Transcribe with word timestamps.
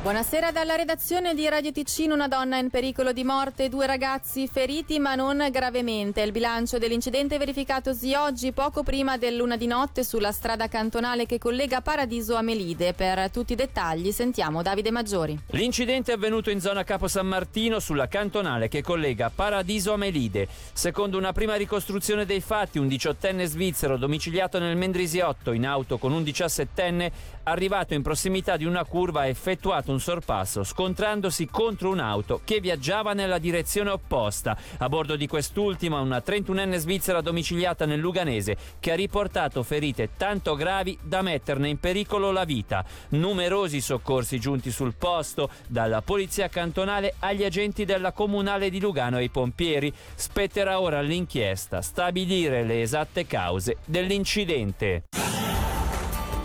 Buonasera 0.00 0.52
dalla 0.52 0.76
redazione 0.76 1.34
di 1.34 1.48
Radio 1.48 1.72
Ticino, 1.72 2.14
una 2.14 2.28
donna 2.28 2.56
in 2.56 2.70
pericolo 2.70 3.12
di 3.12 3.24
morte, 3.24 3.68
due 3.68 3.84
ragazzi 3.84 4.46
feriti 4.46 5.00
ma 5.00 5.16
non 5.16 5.44
gravemente. 5.50 6.22
Il 6.22 6.30
bilancio 6.30 6.78
dell'incidente 6.78 7.36
verificatosi 7.36 8.14
oggi 8.14 8.52
poco 8.52 8.84
prima 8.84 9.18
del 9.18 9.34
luna 9.34 9.56
di 9.56 9.66
notte 9.66 10.04
sulla 10.04 10.30
strada 10.30 10.68
cantonale 10.68 11.26
che 11.26 11.38
collega 11.38 11.80
Paradiso 11.80 12.36
a 12.36 12.42
Melide. 12.42 12.94
Per 12.94 13.28
tutti 13.32 13.54
i 13.54 13.56
dettagli 13.56 14.12
sentiamo 14.12 14.62
Davide 14.62 14.92
Maggiori. 14.92 15.36
L'incidente 15.50 16.12
è 16.12 16.14
avvenuto 16.14 16.50
in 16.50 16.60
zona 16.60 16.84
Capo 16.84 17.08
San 17.08 17.26
Martino 17.26 17.80
sulla 17.80 18.06
cantonale 18.06 18.68
che 18.68 18.82
collega 18.82 19.32
Paradiso 19.34 19.92
a 19.92 19.96
Melide. 19.96 20.46
Secondo 20.72 21.18
una 21.18 21.32
prima 21.32 21.56
ricostruzione 21.56 22.24
dei 22.24 22.40
fatti, 22.40 22.78
un 22.78 22.86
diciottenne 22.86 23.46
svizzero 23.46 23.96
domiciliato 23.96 24.60
nel 24.60 24.76
Mendrisiotto 24.76 25.50
in 25.50 25.66
auto 25.66 25.98
con 25.98 26.12
un 26.12 26.22
diciassettenne 26.22 27.36
arrivato 27.42 27.94
in 27.94 28.02
prossimità 28.02 28.56
di 28.56 28.64
una 28.64 28.84
curva 28.84 29.22
ha 29.22 29.26
effettuato 29.26 29.87
un 29.92 29.98
un 29.98 30.00
sorpasso 30.00 30.62
scontrandosi 30.62 31.48
contro 31.50 31.90
un'auto 31.90 32.40
che 32.44 32.60
viaggiava 32.60 33.12
nella 33.12 33.38
direzione 33.38 33.90
opposta. 33.90 34.56
A 34.78 34.88
bordo 34.88 35.16
di 35.16 35.26
quest'ultima 35.26 36.00
una 36.00 36.22
31enne 36.24 36.76
svizzera 36.76 37.20
domiciliata 37.20 37.84
nel 37.84 37.98
Luganese 37.98 38.56
che 38.78 38.92
ha 38.92 38.94
riportato 38.94 39.62
ferite 39.64 40.10
tanto 40.16 40.54
gravi 40.54 40.96
da 41.02 41.20
metterne 41.22 41.68
in 41.68 41.78
pericolo 41.78 42.30
la 42.30 42.44
vita. 42.44 42.84
Numerosi 43.10 43.80
soccorsi 43.80 44.38
giunti 44.38 44.70
sul 44.70 44.94
posto, 44.94 45.50
dalla 45.66 46.00
polizia 46.00 46.48
cantonale 46.48 47.14
agli 47.18 47.44
agenti 47.44 47.84
della 47.84 48.12
comunale 48.12 48.70
di 48.70 48.80
Lugano 48.80 49.18
e 49.18 49.22
ai 49.22 49.30
pompieri. 49.30 49.92
Spetterà 50.14 50.80
ora 50.80 50.98
all'inchiesta 50.98 51.82
stabilire 51.82 52.62
le 52.62 52.82
esatte 52.82 53.26
cause 53.26 53.78
dell'incidente. 53.84 55.27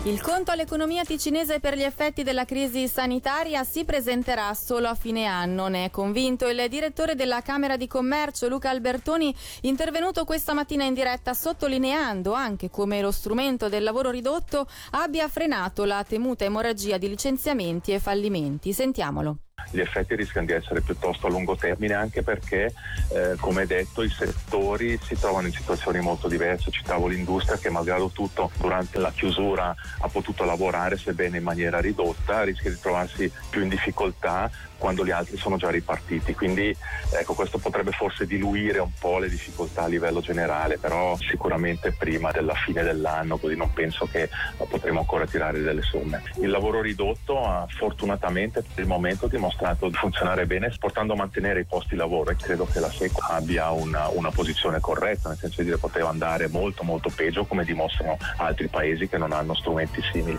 Il 0.06 0.20
conto 0.20 0.50
all'economia 0.50 1.02
ticinese 1.02 1.60
per 1.60 1.78
gli 1.78 1.82
effetti 1.82 2.22
della 2.22 2.44
crisi 2.44 2.86
sanitaria 2.88 3.64
si 3.64 3.86
presenterà 3.86 4.52
solo 4.52 4.88
a 4.88 4.94
fine 4.94 5.24
anno, 5.24 5.68
ne 5.68 5.86
è 5.86 5.90
convinto 5.90 6.46
il 6.46 6.62
direttore 6.68 7.14
della 7.14 7.40
Camera 7.40 7.78
di 7.78 7.86
Commercio 7.86 8.46
Luca 8.46 8.68
Albertoni, 8.68 9.34
intervenuto 9.62 10.26
questa 10.26 10.52
mattina 10.52 10.84
in 10.84 10.92
diretta 10.92 11.32
sottolineando 11.32 12.34
anche 12.34 12.68
come 12.68 13.00
lo 13.00 13.10
strumento 13.10 13.70
del 13.70 13.82
lavoro 13.82 14.10
ridotto 14.10 14.66
abbia 14.90 15.26
frenato 15.28 15.84
la 15.84 16.04
temuta 16.06 16.44
emorragia 16.44 16.98
di 16.98 17.08
licenziamenti 17.08 17.92
e 17.92 17.98
fallimenti. 17.98 18.74
Sentiamolo 18.74 19.38
gli 19.70 19.80
effetti 19.80 20.14
rischiano 20.14 20.46
di 20.46 20.52
essere 20.52 20.80
piuttosto 20.80 21.26
a 21.26 21.30
lungo 21.30 21.56
termine 21.56 21.94
anche 21.94 22.22
perché 22.22 22.72
eh, 23.12 23.34
come 23.38 23.66
detto 23.66 24.02
i 24.02 24.08
settori 24.08 24.98
si 25.02 25.18
trovano 25.18 25.46
in 25.46 25.52
situazioni 25.52 26.00
molto 26.00 26.28
diverse 26.28 26.70
citavo 26.70 27.06
l'industria 27.06 27.58
che 27.58 27.70
malgrado 27.70 28.08
tutto 28.08 28.50
durante 28.58 28.98
la 28.98 29.12
chiusura 29.12 29.74
ha 30.00 30.08
potuto 30.08 30.44
lavorare 30.44 30.96
sebbene 30.96 31.38
in 31.38 31.42
maniera 31.42 31.80
ridotta 31.80 32.42
rischia 32.42 32.70
di 32.70 32.78
trovarsi 32.80 33.30
più 33.50 33.62
in 33.62 33.68
difficoltà 33.68 34.50
quando 34.76 35.04
gli 35.04 35.10
altri 35.10 35.38
sono 35.38 35.56
già 35.56 35.70
ripartiti. 35.70 36.34
Quindi 36.34 36.76
ecco 37.10 37.32
questo 37.32 37.56
potrebbe 37.58 37.92
forse 37.92 38.26
diluire 38.26 38.80
un 38.80 38.90
po' 38.98 39.18
le 39.18 39.30
difficoltà 39.30 39.84
a 39.84 39.86
livello 39.86 40.20
generale 40.20 40.76
però 40.78 41.16
sicuramente 41.16 41.92
prima 41.92 42.30
della 42.30 42.54
fine 42.54 42.82
dell'anno 42.82 43.38
così 43.38 43.56
non 43.56 43.72
penso 43.72 44.06
che 44.06 44.28
potremo 44.68 45.00
ancora 45.00 45.26
tirare 45.26 45.60
delle 45.60 45.82
somme. 45.82 46.22
Il 46.40 46.50
lavoro 46.50 46.82
ridotto 46.82 47.66
fortunatamente 47.78 48.62
per 48.62 48.82
il 48.84 48.88
momento 48.88 49.26
dimostrato 49.26 49.53
dimostrato 49.54 49.88
di 49.88 49.94
funzionare 49.94 50.46
bene 50.46 50.72
portando 50.78 51.12
a 51.12 51.16
mantenere 51.16 51.60
i 51.60 51.64
posti 51.64 51.90
di 51.90 51.96
lavoro 51.96 52.30
e 52.30 52.36
credo 52.36 52.66
che 52.66 52.80
la 52.80 52.90
SECO 52.90 53.20
abbia 53.20 53.70
una, 53.70 54.08
una 54.08 54.30
posizione 54.30 54.80
corretta, 54.80 55.28
nel 55.28 55.38
senso 55.38 55.60
di 55.60 55.68
dire 55.68 55.78
poteva 55.78 56.08
andare 56.08 56.48
molto 56.48 56.82
molto 56.82 57.10
peggio 57.14 57.44
come 57.44 57.64
dimostrano 57.64 58.16
altri 58.38 58.68
paesi 58.68 59.08
che 59.08 59.18
non 59.18 59.32
hanno 59.32 59.54
strumenti 59.54 60.02
simili. 60.12 60.38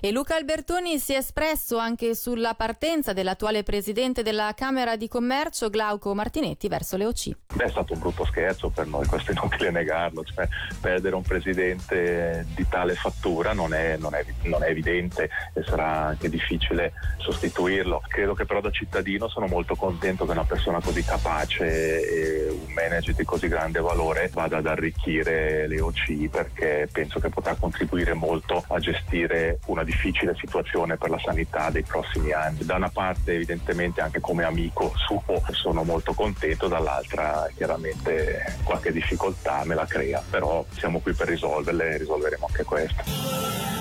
E 0.00 0.10
Luca 0.12 0.36
Albertoni 0.36 0.98
si 0.98 1.12
è 1.12 1.18
espresso 1.18 1.78
anche 1.78 2.14
sulla 2.14 2.54
partenza 2.54 3.12
dell'attuale 3.12 3.62
presidente 3.62 4.22
della 4.22 4.52
Camera 4.54 4.96
di 4.96 5.08
Commercio 5.08 5.68
Glauco 5.70 6.14
Martinetti 6.14 6.68
verso 6.68 6.96
le 6.96 7.06
OC. 7.06 7.36
Beh, 7.54 7.64
è 7.64 7.68
stato 7.68 7.92
un 7.92 8.00
brutto 8.00 8.24
scherzo 8.24 8.70
per 8.70 8.86
noi, 8.86 9.06
questo 9.06 9.32
è 9.32 9.34
inutile 9.34 9.70
negarlo, 9.70 10.24
cioè, 10.24 10.48
perdere 10.80 11.14
un 11.14 11.22
presidente 11.22 12.46
di 12.54 12.66
tale 12.68 12.94
fattura 12.94 13.52
non 13.52 13.74
è, 13.74 13.96
non, 13.96 14.14
è, 14.14 14.24
non 14.42 14.62
è, 14.62 14.68
evidente 14.68 15.28
e 15.52 15.62
sarà 15.62 16.06
anche 16.06 16.28
difficile 16.28 16.92
sostituirlo. 17.18 18.02
Credo 18.06 18.34
che 18.34 18.46
però 18.46 18.60
da 18.60 18.70
cittadino 18.70 19.28
sono 19.28 19.46
molto 19.46 19.74
contento 19.74 20.24
che 20.24 20.32
una 20.32 20.44
persona 20.44 20.80
così 20.80 21.04
capace 21.04 21.64
e 21.66 22.49
manager 22.80 23.14
di 23.14 23.24
così 23.24 23.48
grande 23.48 23.80
valore 23.80 24.30
vada 24.32 24.58
ad 24.58 24.66
arricchire 24.66 25.66
le 25.66 25.80
OC 25.80 26.28
perché 26.30 26.88
penso 26.90 27.20
che 27.20 27.28
potrà 27.28 27.54
contribuire 27.54 28.14
molto 28.14 28.64
a 28.68 28.78
gestire 28.78 29.58
una 29.66 29.84
difficile 29.84 30.34
situazione 30.38 30.96
per 30.96 31.10
la 31.10 31.18
sanità 31.18 31.70
dei 31.70 31.82
prossimi 31.82 32.32
anni. 32.32 32.64
Da 32.64 32.76
una 32.76 32.90
parte 32.90 33.34
evidentemente 33.34 34.00
anche 34.00 34.20
come 34.20 34.44
amico 34.44 34.92
suo 34.96 35.22
sono 35.52 35.82
molto 35.82 36.12
contento, 36.12 36.68
dall'altra 36.68 37.48
chiaramente 37.54 38.56
qualche 38.64 38.92
difficoltà 38.92 39.62
me 39.64 39.74
la 39.74 39.86
crea, 39.86 40.22
però 40.28 40.64
siamo 40.70 41.00
qui 41.00 41.12
per 41.12 41.28
risolverle 41.28 41.90
e 41.90 41.98
risolveremo 41.98 42.46
anche 42.46 42.64
questa. 42.64 43.79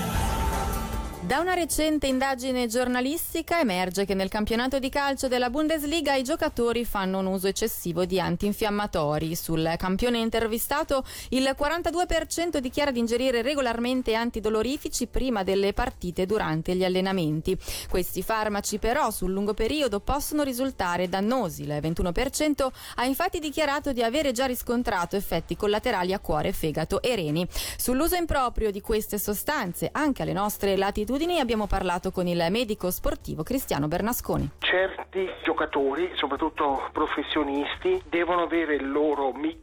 Da 1.21 1.39
una 1.39 1.53
recente 1.53 2.07
indagine 2.07 2.67
giornalistica 2.67 3.59
emerge 3.59 4.05
che 4.05 4.13
nel 4.13 4.29
campionato 4.29 4.79
di 4.79 4.87
calcio 4.87 5.27
della 5.27 5.49
Bundesliga 5.49 6.15
i 6.15 6.23
giocatori 6.23 6.85
fanno 6.85 7.19
un 7.19 7.25
uso 7.25 7.47
eccessivo 7.47 8.05
di 8.05 8.21
antinfiammatori. 8.21 9.35
Sul 9.35 9.73
campione 9.77 10.19
intervistato 10.19 11.03
il 11.29 11.53
42% 11.59 12.59
dichiara 12.59 12.91
di 12.91 12.99
ingerire 12.99 13.41
regolarmente 13.41 14.15
antidolorifici 14.15 15.07
prima 15.07 15.43
delle 15.43 15.73
partite 15.73 16.25
durante 16.25 16.73
gli 16.73 16.85
allenamenti. 16.85 17.55
Questi 17.89 18.23
farmaci 18.23 18.79
però 18.79 19.11
sul 19.11 19.33
lungo 19.33 19.53
periodo 19.53 19.99
possono 19.99 20.43
risultare 20.43 21.09
dannosi. 21.09 21.63
Il 21.63 21.79
21% 21.81 22.67
ha 22.95 23.03
infatti 23.03 23.39
dichiarato 23.39 23.91
di 23.91 24.01
avere 24.01 24.31
già 24.31 24.45
riscontrato 24.45 25.17
effetti 25.17 25.57
collaterali 25.57 26.13
a 26.13 26.19
cuore, 26.19 26.53
fegato 26.53 27.01
e 27.01 27.13
reni. 27.15 27.45
Sull'uso 27.75 28.15
improprio 28.15 28.71
di 28.71 28.79
queste 28.79 29.19
sostanze 29.19 29.89
anche 29.91 30.21
alle 30.21 30.33
nostre 30.33 30.77
latitudini 30.77 31.07
abitudini 31.09 31.39
abbiamo 31.39 31.65
parlato 31.65 32.11
con 32.11 32.27
il 32.27 32.45
medico 32.51 32.91
sportivo 32.91 33.41
Cristiano 33.41 33.87
Bernasconi. 33.87 34.47
Certi 34.59 35.27
giocatori, 35.43 36.11
soprattutto 36.13 36.87
professionisti, 36.93 37.99
devono 38.07 38.43
avere 38.43 38.75
il 38.75 38.91
loro 38.91 39.33
mix 39.33 39.57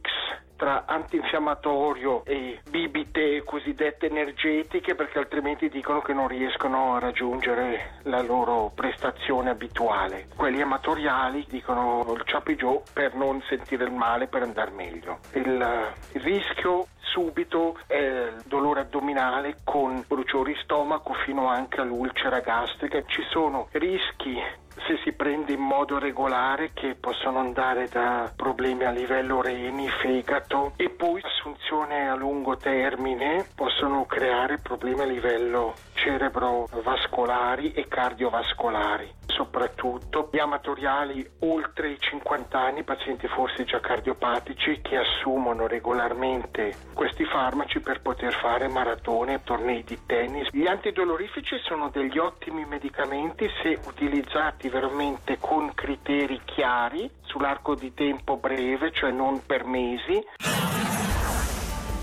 tra 0.57 0.83
antinfiammatorio 0.85 2.25
e 2.25 2.59
bibite 2.69 3.43
cosiddette 3.43 4.07
energetiche 4.07 4.95
perché 4.95 5.19
altrimenti 5.19 5.69
dicono 5.69 6.01
che 6.01 6.13
non 6.13 6.27
riescono 6.27 6.95
a 6.95 6.99
raggiungere 6.99 7.99
la 8.03 8.21
loro 8.21 8.71
prestazione 8.75 9.51
abituale. 9.51 10.27
Quelli 10.35 10.61
amatoriali 10.61 11.45
dicono 11.47 12.05
il 12.13 12.23
ciapigiò 12.25 12.81
per 12.91 13.15
non 13.15 13.41
sentire 13.47 13.85
il 13.85 13.91
male, 13.91 14.27
per 14.27 14.41
andare 14.41 14.71
meglio. 14.71 15.19
Il, 15.33 15.93
il 16.13 16.21
rischio 16.21 16.87
subito 16.99 17.79
è 17.87 17.95
il 17.95 18.43
dolore 18.45 18.81
addominale 18.81 19.57
con 19.63 20.03
bruciori 20.07 20.55
stomaco 20.63 21.13
fino 21.25 21.47
anche 21.47 21.81
all'ulcera 21.81 22.39
gastrica. 22.39 23.03
Ci 23.05 23.23
sono 23.29 23.67
rischi 23.71 24.65
se 24.87 24.97
si 25.03 25.11
prende 25.11 25.51
in 25.51 25.59
modo 25.59 25.99
regolare 25.99 26.71
che 26.73 26.95
possono 26.95 27.39
andare 27.39 27.89
da 27.89 28.31
problemi 28.33 28.85
a 28.85 28.91
livello 28.91 29.41
reni, 29.41 29.89
fegato 30.01 30.71
e 30.77 30.89
poi 30.89 31.21
assunzione 31.21 32.09
a 32.09 32.15
lungo 32.15 32.57
termine 32.57 33.45
possono 33.53 34.05
creare 34.05 34.59
problemi 34.59 35.01
a 35.01 35.05
livello 35.05 35.75
cerebrovascolari 35.93 37.73
e 37.73 37.87
cardiovascolari. 37.89 39.16
Soprattutto 39.37 40.29
gli 40.31 40.39
amatoriali 40.39 41.23
oltre 41.41 41.91
i 41.91 41.99
50 41.99 42.59
anni, 42.59 42.83
pazienti 42.83 43.27
forse 43.27 43.65
già 43.65 43.79
cardiopatici 43.79 44.79
che 44.81 44.97
assumono 44.97 45.67
regolarmente 45.67 46.73
questi 46.93 47.23
farmaci 47.23 47.79
per 47.79 48.01
poter 48.01 48.33
fare 48.33 48.67
maratone, 48.67 49.43
tornei 49.43 49.83
di 49.83 49.99
tennis. 50.07 50.49
Gli 50.51 50.65
antidolorifici 50.65 51.55
sono 51.59 51.89
degli 51.89 52.17
ottimi 52.17 52.65
medicamenti 52.65 53.47
se 53.61 53.79
utilizzati 53.85 54.69
veramente 54.69 55.37
con 55.39 55.71
criteri 55.75 56.41
chiari 56.43 57.07
sull'arco 57.21 57.75
di 57.75 57.93
tempo 57.93 58.37
breve, 58.37 58.91
cioè 58.91 59.11
non 59.11 59.45
per 59.45 59.65
mesi. 59.65 60.66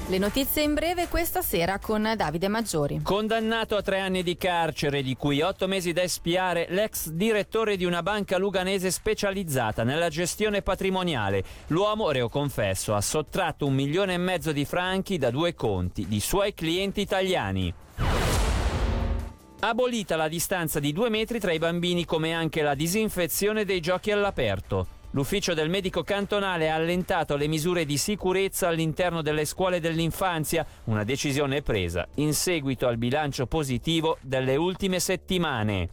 Le 0.07 0.19
notizie 0.19 0.63
in 0.63 0.75
breve 0.75 1.09
questa 1.09 1.41
sera 1.41 1.79
con 1.79 2.13
Davide 2.15 2.49
Maggiori. 2.49 3.01
Condannato 3.03 3.75
a 3.75 3.81
tre 3.81 4.01
anni 4.01 4.23
di 4.23 4.37
carcere, 4.37 5.03
di 5.03 5.17
cui 5.17 5.41
otto 5.41 5.67
mesi 5.67 5.95
da 5.95 6.03
espiare, 6.03 6.67
l'ex 6.69 7.09
direttore 7.09 7.79
di 7.79 7.87
una 7.87 8.03
banca 8.03 8.37
luganese 8.37 8.91
specializzata 8.91 9.83
nella 9.83 10.11
gestione 10.11 10.61
patrimoniale. 10.61 11.43
L'uomo, 11.69 12.11
reo 12.11 12.29
confesso, 12.29 12.95
ha 12.95 13.01
sottratto 13.01 13.65
un 13.65 13.73
milione 13.73 14.13
e 14.13 14.19
mezzo 14.19 14.53
di 14.53 14.67
franchi 14.67 15.17
da 15.17 15.31
due 15.31 15.55
conti 15.55 16.07
di 16.07 16.21
suoi 16.21 16.53
clienti 16.53 17.01
italiani. 17.01 17.73
Abolita 19.61 20.17
la 20.17 20.29
distanza 20.29 20.81
di 20.81 20.93
due 20.93 21.09
metri 21.09 21.41
tra 21.41 21.53
i 21.53 21.59
bambini 21.59 22.05
come 22.05 22.35
anche 22.35 22.61
la 22.61 22.75
disinfezione 22.75 23.65
dei 23.65 23.81
giochi 23.81 24.11
all'aperto. 24.11 24.94
L'ufficio 25.15 25.55
del 25.55 25.71
medico 25.71 26.03
cantonale 26.03 26.71
ha 26.71 26.75
allentato 26.75 27.37
le 27.37 27.47
misure 27.47 27.85
di 27.85 27.97
sicurezza 27.97 28.67
all'interno 28.67 29.23
delle 29.23 29.45
scuole 29.45 29.79
dell'infanzia, 29.79 30.67
una 30.85 31.05
decisione 31.05 31.63
presa 31.63 32.09
in 32.17 32.35
seguito 32.35 32.89
al 32.89 32.97
bilancio 32.97 33.47
positivo 33.47 34.19
delle 34.21 34.57
ultime 34.57 34.99
settimane. 34.99 35.91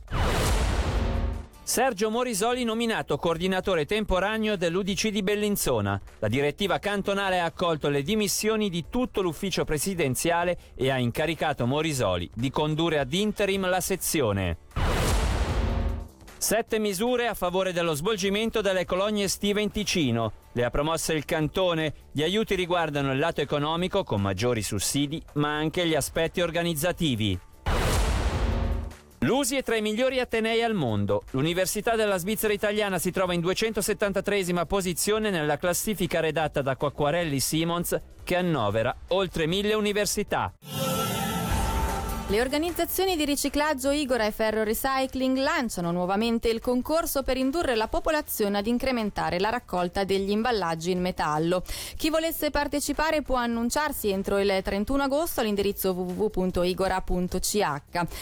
Sergio 1.62 2.10
Morisoli 2.10 2.64
nominato 2.64 3.18
coordinatore 3.18 3.86
temporaneo 3.86 4.56
dell'Udc 4.56 5.10
di 5.10 5.22
Bellinzona. 5.22 6.02
La 6.18 6.28
direttiva 6.28 6.80
cantonale 6.80 7.40
ha 7.40 7.46
accolto 7.46 7.90
le 7.90 8.02
dimissioni 8.02 8.72
di 8.72 8.86
tutto 8.90 9.22
l'ufficio 9.22 9.66
presidenziale 9.66 10.58
e 10.76 10.90
ha 10.90 10.98
incaricato 10.98 11.68
Morisoli 11.68 12.28
di 12.34 12.50
condurre 12.50 12.98
ad 12.98 13.14
interim 13.14 13.70
la 13.70 13.82
sezione. 13.82 14.58
Sette 16.42 16.80
misure 16.80 17.28
a 17.28 17.36
favore 17.36 17.72
dello 17.72 17.94
svolgimento 17.94 18.62
delle 18.62 18.84
colonie 18.84 19.26
estive 19.26 19.62
in 19.62 19.70
Ticino. 19.70 20.34
Le 20.54 20.64
ha 20.64 20.72
promosse 20.72 21.14
il 21.14 21.24
cantone. 21.24 21.94
Gli 22.12 22.24
aiuti 22.24 22.56
riguardano 22.56 23.12
il 23.12 23.20
lato 23.20 23.42
economico 23.42 24.04
con 24.04 24.22
maggiori 24.22 24.64
sussidi, 24.64 25.22
ma 25.34 25.56
anche 25.56 25.86
gli 25.86 25.94
aspetti 25.94 26.42
organizzativi. 26.42 27.40
L'USI 29.20 29.58
è 29.58 29.64
tra 29.64 29.76
i 29.76 29.84
migliori 29.84 30.20
atenei 30.20 30.64
al 30.64 30.74
mondo. 30.74 31.26
L'Università 31.30 31.96
della 31.96 32.18
Svizzera 32.18 32.54
italiana 32.54 32.98
si 32.98 33.12
trova 33.12 33.36
in 33.36 33.42
273 33.42 34.66
posizione 34.66 35.30
nella 35.30 35.58
classifica 35.58 36.22
redatta 36.22 36.64
da 36.64 36.76
Quacquarelli 36.76 37.40
Simons 37.40 37.96
che 38.24 38.36
annovera 38.36 38.94
oltre 39.10 39.46
mille 39.46 39.76
università. 39.76 40.52
Le 42.32 42.40
organizzazioni 42.40 43.18
di 43.18 43.26
riciclaggio 43.26 43.92
Igora 43.92 44.26
e 44.26 44.32
Ferro 44.32 44.64
Recycling 44.64 45.36
lanciano 45.36 45.92
nuovamente 45.92 46.48
il 46.48 46.62
concorso 46.62 47.24
per 47.24 47.36
indurre 47.36 47.76
la 47.76 47.90
popolazione 47.90 48.58
ad 48.58 48.68
incrementare 48.68 49.38
la 49.38 49.50
raccolta 49.50 50.06
degli 50.06 50.30
imballaggi 50.30 50.92
in 50.92 51.02
metallo. 51.02 51.62
Chi 51.98 52.10
volesse 52.10 52.50
partecipare 52.50 53.22
può 53.22 53.36
annunciarsi 53.36 54.12
entro 54.12 54.40
il 54.40 54.62
31 54.64 55.04
agosto 55.04 55.42
all'indirizzo 55.42 55.92
www.igora.ch. 55.92 57.82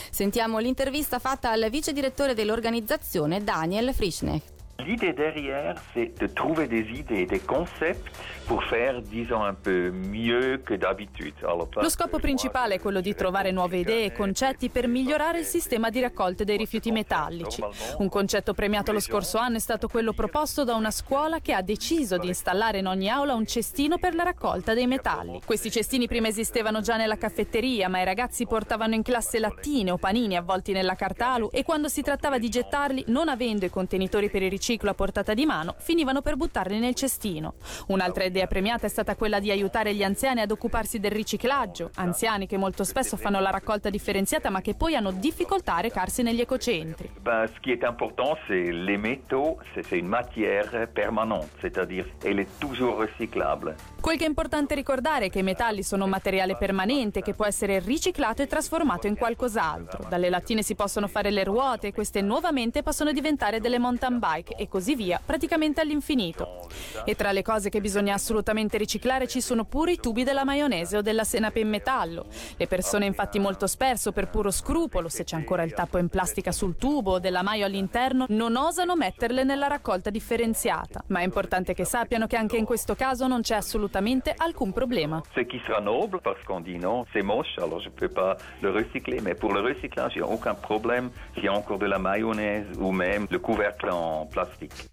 Sentiamo 0.10 0.58
l'intervista 0.58 1.20
fatta 1.20 1.52
al 1.52 1.68
vice 1.70 1.94
direttore 1.94 2.34
dell'organizzazione 2.34 3.44
Daniel 3.44 3.94
Frischnecht. 3.94 4.59
L'idée 4.86 5.14
derrière, 5.14 5.76
c'est 5.94 6.18
de 6.20 6.28
trouver 6.28 6.68
des 6.68 6.88
idées, 6.98 7.26
des 7.26 7.40
concepts 7.40 8.10
pour 8.48 8.64
faire, 8.64 9.02
disons, 9.02 9.44
un 9.44 9.54
peu 9.54 9.92
mieux 9.92 10.62
que 10.66 10.74
d'habitude. 10.76 11.34
Lo 11.42 11.90
scopo 11.90 12.18
principale 12.18 12.76
è 12.76 12.80
quello 12.80 13.02
di 13.02 13.14
trovare 13.14 13.52
nuove 13.52 13.78
idee 13.78 14.06
e 14.06 14.12
concetti 14.14 14.70
per 14.70 14.88
migliorare 14.88 15.40
il 15.40 15.46
sistema 15.46 15.90
di 15.90 16.00
raccolta 16.00 16.46
dei 16.46 16.56
rifiuti 16.56 16.92
metallici. 16.92 17.62
Un 17.98 18.08
concetto 18.08 18.54
premiato 18.54 18.94
lo 18.94 19.02
scorso 19.02 19.38
anno 19.38 19.58
è 19.58 19.60
stato 19.60 19.90
quello 19.90 20.14
proposto 20.14 20.64
da 20.64 20.76
una 20.76 20.92
scuola 20.92 21.40
che 21.42 21.54
ha 21.54 21.62
deciso 21.62 22.18
di 22.18 22.28
installare 22.28 22.80
in 22.80 22.88
ogni 22.88 23.10
aula 23.10 23.34
un 23.34 23.46
cestino 23.46 23.98
per 23.98 24.16
la 24.16 24.24
raccolta 24.24 24.74
dei 24.74 24.88
metalli. 24.88 25.42
Questi 25.46 25.70
cestini 25.70 26.08
prima 26.08 26.30
esistevano 26.30 26.80
già 26.80 26.96
nella 26.96 27.18
caffetteria, 27.18 27.90
ma 27.90 28.00
i 28.00 28.06
ragazzi 28.06 28.48
portavano 28.48 28.96
in 28.96 29.04
classe 29.04 29.40
lattine 29.40 29.92
o 29.92 29.98
panini 29.98 30.38
avvolti 30.38 30.72
nella 30.72 30.96
carta 30.96 31.34
alu 31.34 31.50
e 31.52 31.64
quando 31.64 31.90
si 31.90 32.02
trattava 32.02 32.40
di 32.40 32.48
gettarli, 32.48 33.04
non 33.08 33.28
avendo 33.28 33.66
i 33.66 33.70
contenitori 33.70 34.30
per 34.30 34.42
i 34.42 34.48
riciclo 34.50 34.69
riciclo 34.70 34.92
a 34.92 34.94
portata 34.94 35.34
di 35.34 35.48
mano, 35.48 35.74
finivano 35.80 36.22
per 36.22 36.36
buttarli 36.36 36.78
nel 36.78 36.94
cestino. 36.94 37.56
Un'altra 37.88 38.24
idea 38.24 38.46
premiata 38.46 38.86
è 38.86 38.90
stata 38.90 39.16
quella 39.16 39.40
di 39.40 39.50
aiutare 39.50 39.96
gli 39.96 40.04
anziani 40.04 40.42
ad 40.42 40.52
occuparsi 40.52 41.00
del 41.00 41.10
riciclaggio, 41.10 41.90
anziani 41.96 42.46
che 42.46 42.56
molto 42.56 42.84
spesso 42.84 43.18
fanno 43.18 43.40
la 43.40 43.50
raccolta 43.50 43.90
differenziata 43.90 44.52
ma 44.52 44.62
che 44.62 44.76
poi 44.76 44.96
hanno 44.96 45.10
difficoltà 45.10 45.78
a 45.78 45.80
recarsi 45.80 46.22
negli 46.22 46.42
ecocentri. 46.42 47.10
Ben, 47.20 47.48
ce 47.48 47.60
qui 47.62 47.72
est 47.72 47.84
important, 47.84 48.38
c'est 48.48 48.72
les 48.72 48.98
métaux, 48.98 49.58
c'est 49.74 49.98
une 49.98 50.08
matière 50.08 50.88
permanente, 50.94 51.50
c'est-à-dire 51.62 52.06
elle 52.24 52.42
est 52.42 52.60
toujours 52.60 53.00
recyclable. 53.00 53.74
Quel 54.00 54.18
che 54.18 54.26
è 54.26 54.28
importante 54.28 54.76
ricordare 54.76 55.26
è 55.26 55.30
che 55.32 55.40
i 55.40 55.44
metalli 55.44 55.82
sono 55.82 56.04
un 56.04 56.12
materiale 56.12 56.56
permanente 56.56 57.22
che 57.22 57.34
può 57.34 57.46
essere 57.46 57.80
riciclato 57.80 58.44
e 58.44 58.48
trasformato 58.48 59.08
in 59.08 59.18
qualcos'altro. 59.18 60.06
Dalle 60.08 60.30
lattine 60.30 60.62
si 60.62 60.76
possono 60.76 61.08
fare 61.08 61.32
le 61.32 61.44
ruote 61.44 61.88
e 61.88 61.94
queste 61.94 62.22
nuovamente 62.22 62.84
possono 62.84 63.12
diventare 63.12 63.60
delle 63.60 63.80
mountain 63.80 64.20
bike 64.20 64.58
e 64.60 64.68
così 64.68 64.94
via, 64.96 65.22
praticamente 65.26 65.80
all'infinito. 65.80 66.68
E 67.06 67.16
tra 67.16 67.32
le 67.32 67.42
cose 67.42 67.70
che 67.70 67.80
bisogna 67.80 68.14
assolutamente 68.14 68.78
riciclare 68.78 69.28
ci 69.28 69.40
sono 69.40 69.64
pure 69.64 69.94
i 69.94 69.98
tubi 69.98 70.24
della 70.24 70.44
maionese 70.44 70.98
o 70.98 71.02
della 71.02 71.24
senape 71.24 71.62
in 71.62 71.70
metallo. 71.70 72.26
Le 72.58 72.68
persone 72.68 73.06
infatti 73.06 73.40
molto 73.40 73.68
spesso, 73.68 74.12
per 74.12 74.28
puro 74.28 74.52
scrupolo, 74.52 75.08
se 75.08 75.24
c'è 75.24 75.38
ancora 75.38 75.64
il 75.64 75.74
tappo 75.74 75.98
in 75.98 76.10
plastica 76.10 76.52
sul 76.52 76.76
tubo 76.76 77.14
o 77.14 77.20
della 77.20 77.42
maio 77.42 77.66
all'interno, 77.66 78.26
non 78.30 78.58
osano 78.58 78.96
metterle 78.96 79.44
nella 79.44 79.68
raccolta 79.68 80.10
differenziata. 80.10 81.04
Ma 81.08 81.22
è 81.22 81.24
importante 81.24 81.74
che 81.74 81.86
sappiano 81.86 82.28
che 82.28 82.36
anche 82.36 82.58
in 82.58 82.66
questo 82.66 82.96
caso 82.96 83.28
non 83.28 83.42
c'è 83.42 83.56
assolutamente 83.56 84.34
alcun 84.36 84.74
problema. 84.74 85.22
Ce 85.34 85.46
qui 85.46 85.62
sera 85.66 85.80
noble 85.80 86.20
parce 86.22 86.44
qu'on 86.46 86.62
dit 86.62 86.78
non, 86.78 87.06
c'est 87.14 87.24
moche, 87.24 87.58
alors 87.58 87.82
je 87.82 87.90
peux 87.90 88.12
pas 88.12 88.36
le 88.60 88.72
recycler. 88.72 89.22
Mais 89.22 89.38
pour 89.38 89.54
le 89.54 89.62
recyclage, 89.62 90.16
il 90.16 90.22
n'y 90.22 90.28
a 90.28 90.32
aucun 90.32 90.56
problème 90.56 91.12
s'il 91.34 91.46
y 91.46 91.48
a 91.48 91.54
encore 91.54 91.78
de 91.78 91.88
la 91.88 91.98
mayonnaise 91.98 92.66
ou 92.78 92.92
même 92.92 93.26
le 93.30 93.40
couvercle 93.40 93.90
en 93.90 94.26
plastique 94.26 94.49
plastic. 94.50 94.90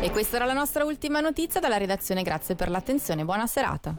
E 0.00 0.10
questa 0.10 0.36
era 0.36 0.46
la 0.46 0.52
nostra 0.52 0.84
ultima 0.84 1.20
notizia 1.20 1.60
dalla 1.60 1.76
redazione. 1.76 2.22
Grazie 2.22 2.54
per 2.54 2.70
l'attenzione. 2.70 3.24
Buona 3.24 3.46
serata. 3.46 3.96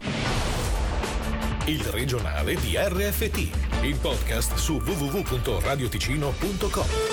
Il 1.66 1.84
regionale 1.86 2.56
di 2.56 2.76
RFT, 2.76 3.84
il 3.84 3.96
podcast 3.96 4.56
su 4.56 4.82
www.radioticino.com. 4.84 7.13